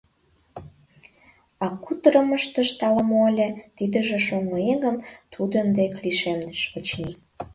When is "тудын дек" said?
5.33-5.93